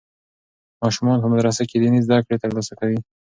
ماشومان 0.83 1.17
په 1.21 1.27
مدرسه 1.33 1.63
کې 1.69 1.75
دیني 1.81 1.99
زده 2.05 2.17
کړې 2.25 2.37
ترلاسه 2.43 2.73
کوي. 2.79 2.99